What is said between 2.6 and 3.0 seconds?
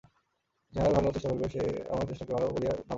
না বুঝিবে কেন।